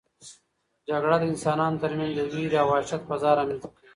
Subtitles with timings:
[0.89, 3.87] جګړه د انسانانو ترمنځ د وېرې او وحشت فضا رامنځته کوي.